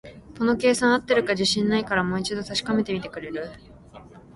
[0.35, 3.51] この計算、合ってるか自信ないから、もう一度確かめてみてくれる？